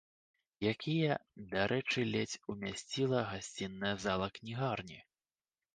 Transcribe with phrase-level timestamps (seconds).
[0.71, 1.17] Якія,
[1.51, 4.99] дарэчы, ледзь умясціла гасцінная зала кнігарні.